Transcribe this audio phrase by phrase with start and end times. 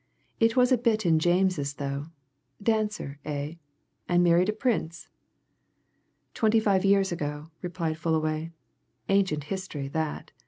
[0.39, 2.07] "It was a bit in James's, though.
[2.59, 3.53] Dancer, eh?
[4.09, 5.09] And married a Prince?"
[6.33, 8.51] "Twenty five years ago," replied Fullaway.
[9.09, 10.31] "Ancient history, that.